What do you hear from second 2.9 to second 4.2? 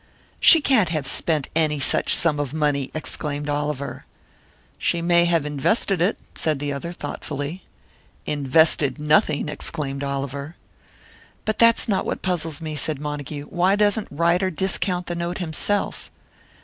exclaimed Oliver.